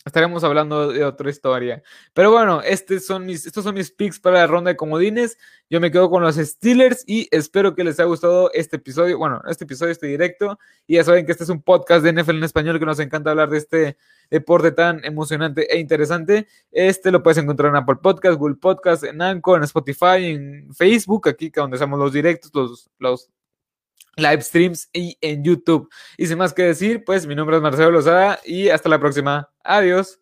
estaremos 0.05 0.43
hablando 0.43 0.91
de 0.91 1.03
otra 1.03 1.29
historia. 1.29 1.83
Pero 2.13 2.31
bueno, 2.31 2.61
estos 2.61 3.05
son 3.05 3.25
mis, 3.25 3.45
estos 3.45 3.63
son 3.63 3.75
mis 3.75 3.91
picks 3.91 4.19
para 4.19 4.39
la 4.39 4.47
ronda 4.47 4.69
de 4.69 4.77
comodines. 4.77 5.37
Yo 5.69 5.79
me 5.79 5.91
quedo 5.91 6.09
con 6.09 6.23
los 6.23 6.35
Steelers 6.35 7.03
y 7.07 7.27
espero 7.31 7.75
que 7.75 7.83
les 7.83 7.99
haya 7.99 8.07
gustado 8.07 8.51
este 8.53 8.77
episodio. 8.77 9.17
Bueno, 9.17 9.41
este 9.47 9.65
episodio, 9.65 9.91
este 9.91 10.07
directo. 10.07 10.57
Y 10.87 10.95
ya 10.95 11.03
saben 11.03 11.25
que 11.25 11.31
este 11.31 11.43
es 11.43 11.49
un 11.49 11.61
podcast 11.61 12.03
de 12.03 12.13
NFL 12.13 12.37
en 12.37 12.43
español 12.43 12.79
que 12.79 12.85
nos 12.85 12.99
encanta 12.99 13.31
hablar 13.31 13.49
de 13.49 13.57
este 13.57 13.97
deporte 14.29 14.71
tan 14.71 15.03
emocionante 15.05 15.73
e 15.73 15.79
interesante. 15.79 16.47
Este 16.71 17.11
lo 17.11 17.21
puedes 17.21 17.37
encontrar 17.37 17.69
en 17.69 17.77
Apple 17.77 17.97
Podcast, 18.01 18.37
Google 18.39 18.55
Podcast, 18.55 19.03
en 19.03 19.21
Anchor, 19.21 19.57
en 19.57 19.63
Spotify, 19.63 20.25
en 20.25 20.73
Facebook, 20.73 21.27
aquí 21.29 21.49
donde 21.49 21.75
hacemos 21.75 21.99
los 21.99 22.11
directos, 22.13 22.51
los, 22.53 22.89
los 22.97 23.29
live 24.15 24.41
streams 24.41 24.89
y 24.93 25.17
en 25.21 25.43
YouTube. 25.43 25.89
Y 26.17 26.27
sin 26.27 26.37
más 26.37 26.53
que 26.53 26.63
decir, 26.63 27.03
pues 27.05 27.27
mi 27.27 27.35
nombre 27.35 27.57
es 27.57 27.61
Marcelo 27.61 27.91
Lozada 27.91 28.39
y 28.45 28.69
hasta 28.69 28.89
la 28.89 28.99
próxima. 28.99 29.49
Adiós. 29.63 30.20